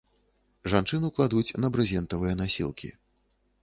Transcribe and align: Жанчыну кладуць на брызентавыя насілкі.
Жанчыну 0.73 1.11
кладуць 1.19 1.55
на 1.63 1.71
брызентавыя 1.79 2.33
насілкі. 2.43 2.95